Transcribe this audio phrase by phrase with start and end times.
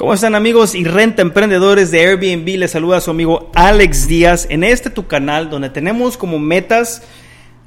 [0.00, 2.56] ¿Cómo están amigos y renta emprendedores de Airbnb?
[2.56, 7.02] Les saluda a su amigo Alex Díaz en este tu canal donde tenemos como metas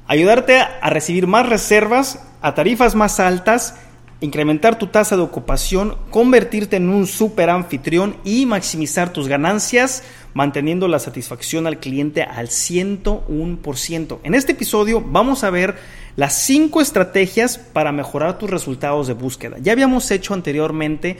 [0.08, 3.76] ayudarte a recibir más reservas a tarifas más altas,
[4.20, 10.02] incrementar tu tasa de ocupación, convertirte en un super anfitrión y maximizar tus ganancias
[10.34, 14.18] manteniendo la satisfacción al cliente al 101%.
[14.24, 15.76] En este episodio vamos a ver
[16.16, 19.56] las 5 estrategias para mejorar tus resultados de búsqueda.
[19.60, 21.16] Ya habíamos hecho anteriormente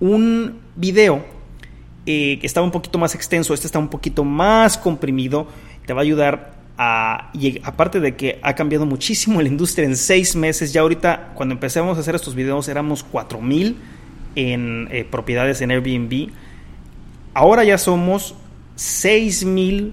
[0.00, 1.24] un video
[2.06, 5.46] eh, que estaba un poquito más extenso, este está un poquito más comprimido,
[5.86, 7.32] te va a ayudar a,
[7.64, 11.96] aparte de que ha cambiado muchísimo la industria en seis meses, ya ahorita cuando empecemos
[11.96, 13.76] a hacer estos videos éramos 4000
[14.36, 16.30] en eh, propiedades en Airbnb,
[17.34, 18.34] ahora ya somos
[18.76, 19.92] 6000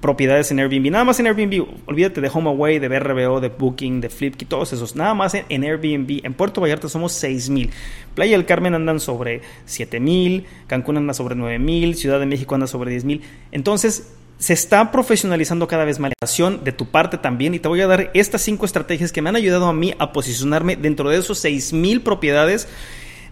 [0.00, 0.90] propiedades en Airbnb.
[0.90, 1.66] Nada más en Airbnb.
[1.86, 4.94] Olvídate de HomeAway, de BRBO, de Booking, de Flipkey, todos esos.
[4.94, 6.24] Nada más en, Airbnb.
[6.24, 7.70] En Puerto Vallarta somos 6000.
[8.14, 10.46] Playa del Carmen andan sobre 7000.
[10.66, 11.96] Cancún anda sobre 9000.
[11.96, 13.22] Ciudad de México anda sobre 10000.
[13.50, 17.54] Entonces, se está profesionalizando cada vez más la de tu parte también.
[17.54, 20.12] Y te voy a dar estas cinco estrategias que me han ayudado a mí a
[20.12, 22.68] posicionarme dentro de esos 6000 propiedades.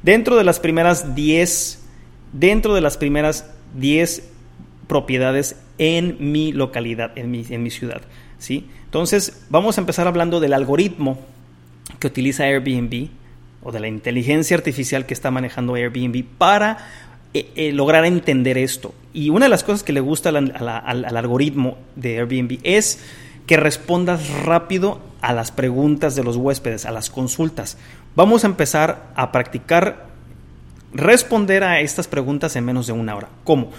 [0.02, 1.82] Dentro de las primeras 10.
[2.32, 4.30] Dentro de las primeras 10
[4.88, 8.02] propiedades en mi localidad, en mi, en mi ciudad.
[8.38, 8.66] ¿sí?
[8.84, 11.18] Entonces, vamos a empezar hablando del algoritmo
[11.98, 13.08] que utiliza Airbnb
[13.62, 16.78] o de la inteligencia artificial que está manejando Airbnb para
[17.34, 18.94] eh, eh, lograr entender esto.
[19.12, 23.00] Y una de las cosas que le gusta al, al algoritmo de Airbnb es
[23.46, 27.78] que respondas rápido a las preguntas de los huéspedes, a las consultas.
[28.14, 30.06] Vamos a empezar a practicar
[30.92, 33.28] responder a estas preguntas en menos de una hora.
[33.44, 33.70] ¿Cómo?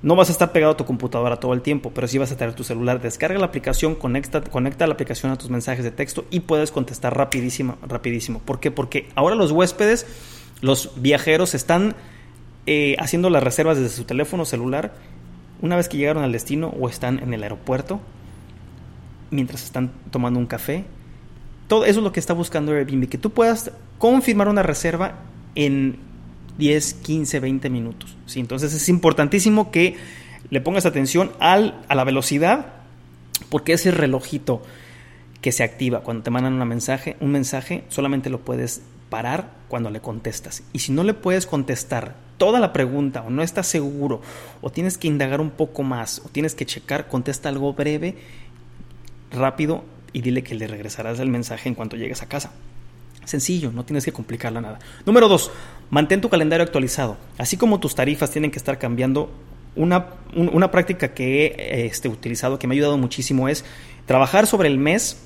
[0.00, 2.36] No vas a estar pegado a tu computadora todo el tiempo, pero sí vas a
[2.36, 3.00] tener tu celular.
[3.02, 7.16] Descarga la aplicación, conecta, conecta la aplicación a tus mensajes de texto y puedes contestar
[7.16, 8.38] rapidísimo, rapidísimo.
[8.38, 8.70] ¿Por qué?
[8.70, 10.06] Porque ahora los huéspedes,
[10.60, 11.96] los viajeros están
[12.66, 14.92] eh, haciendo las reservas desde su teléfono celular
[15.60, 18.00] una vez que llegaron al destino o están en el aeropuerto,
[19.30, 20.84] mientras están tomando un café.
[21.66, 25.14] Todo eso es lo que está buscando Airbnb, que tú puedas confirmar una reserva
[25.54, 25.98] en
[26.58, 28.16] 10, 15, 20 minutos.
[28.26, 28.40] ¿sí?
[28.40, 29.96] Entonces es importantísimo que
[30.50, 32.74] le pongas atención al, a la velocidad,
[33.50, 34.62] porque ese relojito
[35.40, 39.90] que se activa cuando te mandan un mensaje, un mensaje solamente lo puedes parar cuando
[39.90, 40.62] le contestas.
[40.72, 44.20] Y si no le puedes contestar toda la pregunta o no estás seguro
[44.60, 48.16] o tienes que indagar un poco más o tienes que checar, contesta algo breve,
[49.30, 52.52] rápido y dile que le regresarás el mensaje en cuanto llegues a casa.
[53.24, 54.78] Sencillo, no tienes que complicarla nada.
[55.04, 55.50] Número dos,
[55.90, 57.16] mantén tu calendario actualizado.
[57.38, 59.30] Así como tus tarifas tienen que estar cambiando,
[59.76, 63.64] una, una práctica que he este, utilizado, que me ha ayudado muchísimo, es
[64.06, 65.22] trabajar sobre el mes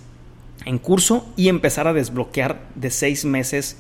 [0.65, 3.77] en curso y empezar a desbloquear de seis meses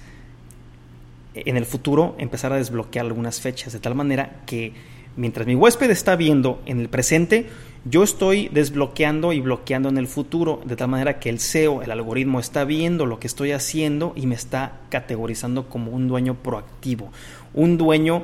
[1.35, 4.73] en el futuro, empezar a desbloquear algunas fechas, de tal manera que
[5.17, 7.49] mientras mi huésped está viendo en el presente,
[7.85, 11.91] yo estoy desbloqueando y bloqueando en el futuro, de tal manera que el SEO, el
[11.91, 17.11] algoritmo, está viendo lo que estoy haciendo y me está categorizando como un dueño proactivo,
[17.55, 18.23] un dueño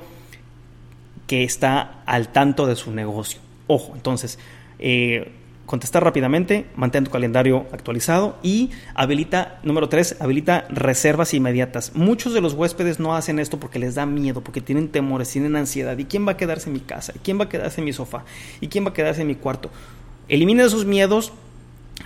[1.27, 3.41] que está al tanto de su negocio.
[3.67, 4.39] Ojo, entonces,
[4.79, 5.33] eh,
[5.69, 11.95] contestar rápidamente, mantén tu calendario actualizado y habilita, número tres, habilita reservas inmediatas.
[11.95, 15.57] Muchos de los huéspedes no hacen esto porque les da miedo, porque tienen temores, tienen
[15.57, 15.97] ansiedad.
[15.99, 17.12] ¿Y quién va a quedarse en mi casa?
[17.15, 18.25] ¿Y quién va a quedarse en mi sofá?
[18.62, 19.71] ¿Y quién va a quedarse en mi cuarto?
[20.27, 21.34] Elimina esos miedos.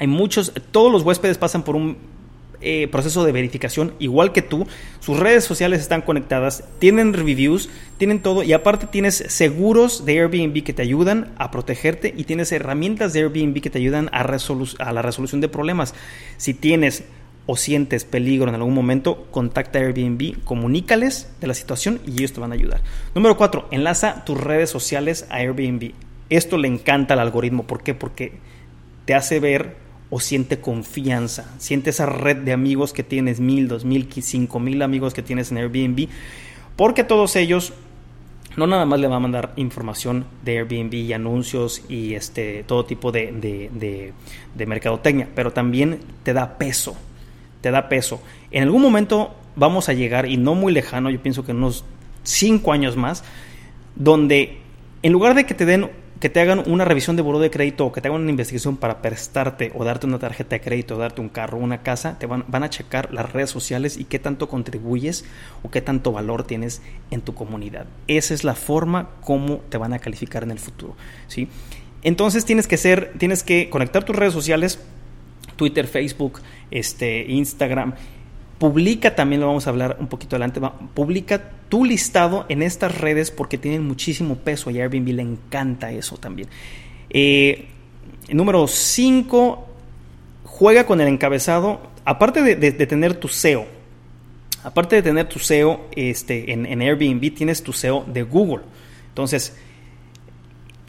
[0.00, 1.96] Hay muchos, todos los huéspedes pasan por un
[2.62, 4.66] eh, proceso de verificación igual que tú.
[5.00, 7.68] Sus redes sociales están conectadas, tienen reviews,
[7.98, 12.52] tienen todo y aparte tienes seguros de Airbnb que te ayudan a protegerte y tienes
[12.52, 15.94] herramientas de Airbnb que te ayudan a, a la resolución de problemas.
[16.36, 17.04] Si tienes
[17.46, 22.32] o sientes peligro en algún momento, contacta a Airbnb, comunícales de la situación y ellos
[22.32, 22.82] te van a ayudar.
[23.14, 25.92] Número 4, enlaza tus redes sociales a Airbnb.
[26.30, 27.64] Esto le encanta al algoritmo.
[27.64, 27.94] ¿Por qué?
[27.94, 28.32] Porque
[29.04, 29.81] te hace ver
[30.14, 34.82] o siente confianza, siente esa red de amigos que tienes, mil, dos mil, cinco mil
[34.82, 36.06] amigos que tienes en Airbnb,
[36.76, 37.72] porque todos ellos
[38.54, 42.84] no nada más le van a mandar información de Airbnb y anuncios y este, todo
[42.84, 44.12] tipo de, de,
[44.54, 46.94] de, mercadotecnia, pero también te da peso,
[47.62, 48.20] te da peso.
[48.50, 51.86] En algún momento vamos a llegar, y no muy lejano, yo pienso que unos
[52.22, 53.24] cinco años más,
[53.96, 54.58] donde
[55.02, 55.88] en lugar de que te den
[56.22, 58.76] que te hagan una revisión de buró de crédito o que te hagan una investigación
[58.76, 62.44] para prestarte o darte una tarjeta de crédito, darte un carro una casa, te van,
[62.46, 65.24] van a checar las redes sociales y qué tanto contribuyes
[65.64, 66.80] o qué tanto valor tienes
[67.10, 67.86] en tu comunidad.
[68.06, 70.94] Esa es la forma como te van a calificar en el futuro,
[71.26, 71.48] ¿sí?
[72.04, 74.78] Entonces tienes que ser, tienes que conectar tus redes sociales,
[75.56, 76.40] Twitter, Facebook,
[76.70, 77.94] este, Instagram,
[78.62, 80.60] publica, también lo vamos a hablar un poquito adelante,
[80.94, 85.90] publica tu listado en estas redes porque tienen muchísimo peso y a Airbnb le encanta
[85.90, 86.48] eso también.
[87.10, 87.66] Eh,
[88.30, 89.66] número 5,
[90.44, 93.66] juega con el encabezado, aparte de, tener tu SEO,
[94.62, 98.62] aparte de tener tu SEO este, en, en Airbnb, tienes tu SEO de Google.
[99.08, 99.56] Entonces,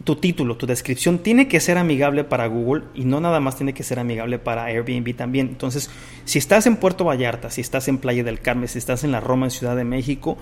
[0.03, 3.73] tu título, tu descripción tiene que ser amigable para Google y no nada más tiene
[3.73, 5.47] que ser amigable para Airbnb también.
[5.47, 5.89] Entonces,
[6.25, 9.21] si estás en Puerto Vallarta, si estás en Playa del Carmen, si estás en la
[9.21, 10.37] Roma, en Ciudad de México,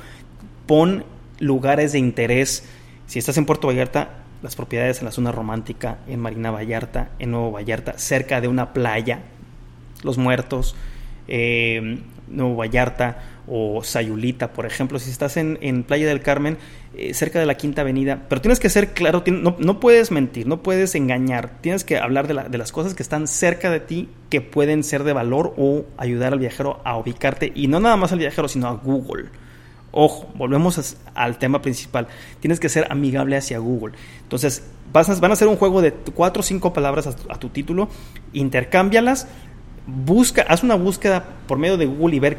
[0.65, 1.03] pon
[1.39, 2.63] lugares de interés.
[3.05, 7.31] Si estás en Puerto Vallarta, las propiedades en la zona romántica, en Marina Vallarta, en
[7.31, 9.19] Nuevo Vallarta, cerca de una playa,
[10.01, 10.75] Los Muertos,
[11.33, 11.97] eh,
[12.27, 16.57] Nuevo Vallarta o Sayulita, por ejemplo, si estás en, Playa del Carmen,
[16.95, 20.61] eh, cerca de la Quinta Avenida, pero tienes que ser claro, no, puedes mentir, no
[20.61, 24.83] puedes engañar, tienes que hablar de, las cosas que están cerca de ti, que pueden
[24.83, 28.47] ser de valor o ayudar al viajero a ubicarte, y no nada más al viajero,
[28.47, 29.29] sino a Google.
[29.93, 32.07] Ojo, volvemos al tema principal.
[32.39, 33.93] Tienes que ser amigable hacia Google.
[34.23, 34.63] Entonces,
[34.93, 37.89] vas van a hacer un juego de cuatro o cinco palabras a a tu título,
[38.31, 39.27] intercámbialas
[39.87, 42.37] busca, haz una búsqueda por medio de Google y ver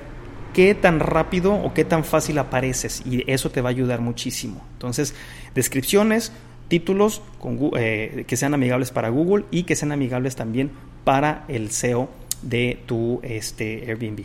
[0.53, 4.63] qué tan rápido o qué tan fácil apareces y eso te va a ayudar muchísimo.
[4.75, 5.15] Entonces,
[5.55, 6.33] descripciones,
[6.69, 7.23] títulos
[7.77, 10.71] eh, que sean amigables para Google y que sean amigables también
[11.05, 12.09] para el SEO
[12.43, 14.25] de tu este, Airbnb.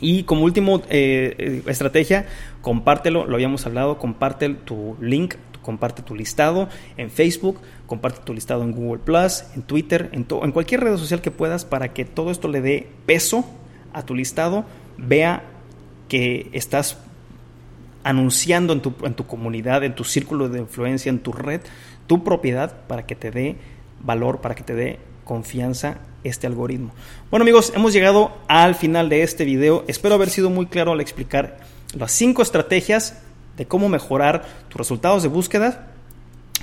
[0.00, 2.26] Y como último eh, estrategia,
[2.62, 8.62] compártelo, lo habíamos hablado, comparte tu link comparte tu listado en Facebook, comparte tu listado
[8.62, 12.30] en Google Plus, en Twitter, en, en cualquier red social que puedas para que todo
[12.30, 13.44] esto le dé peso
[13.92, 14.64] a tu listado,
[14.96, 15.42] vea
[16.08, 16.98] que estás
[18.02, 21.60] anunciando en tu, en tu comunidad, en tu círculo de influencia, en tu red,
[22.06, 23.56] tu propiedad para que te dé
[24.02, 26.92] valor, para que te dé confianza este algoritmo.
[27.30, 29.84] Bueno amigos, hemos llegado al final de este video.
[29.86, 31.58] Espero haber sido muy claro al explicar
[31.94, 33.22] las cinco estrategias
[33.60, 35.88] de cómo mejorar tus resultados de búsqueda.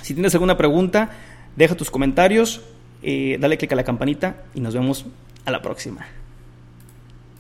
[0.02, 1.12] Si tienes alguna pregunta,
[1.56, 2.62] deja tus comentarios,
[3.04, 5.06] eh, dale click a la campanita y nos vemos
[5.46, 6.08] a la próxima.